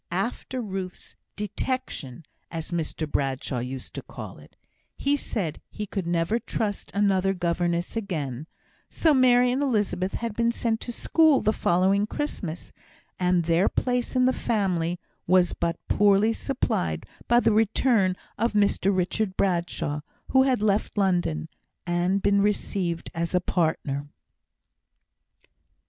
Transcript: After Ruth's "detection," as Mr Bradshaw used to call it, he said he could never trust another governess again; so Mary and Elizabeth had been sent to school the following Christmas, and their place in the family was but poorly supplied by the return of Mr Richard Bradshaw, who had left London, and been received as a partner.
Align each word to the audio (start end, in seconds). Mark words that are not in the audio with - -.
After 0.09 0.61
Ruth's 0.61 1.15
"detection," 1.35 2.25
as 2.49 2.71
Mr 2.71 3.07
Bradshaw 3.07 3.59
used 3.59 3.93
to 3.93 4.01
call 4.01 4.39
it, 4.39 4.55
he 4.97 5.15
said 5.15 5.61
he 5.69 5.85
could 5.85 6.07
never 6.07 6.39
trust 6.39 6.89
another 6.95 7.35
governess 7.35 7.95
again; 7.95 8.47
so 8.89 9.13
Mary 9.13 9.51
and 9.51 9.61
Elizabeth 9.61 10.15
had 10.15 10.35
been 10.35 10.51
sent 10.51 10.81
to 10.81 10.91
school 10.91 11.39
the 11.39 11.53
following 11.53 12.07
Christmas, 12.07 12.71
and 13.19 13.43
their 13.43 13.69
place 13.69 14.15
in 14.15 14.25
the 14.25 14.33
family 14.33 14.99
was 15.27 15.53
but 15.53 15.77
poorly 15.87 16.33
supplied 16.33 17.05
by 17.27 17.39
the 17.39 17.53
return 17.53 18.15
of 18.39 18.53
Mr 18.53 18.89
Richard 18.91 19.37
Bradshaw, 19.37 20.01
who 20.31 20.41
had 20.41 20.63
left 20.63 20.97
London, 20.97 21.47
and 21.85 22.23
been 22.23 22.41
received 22.41 23.11
as 23.13 23.35
a 23.35 23.39
partner. 23.39 24.07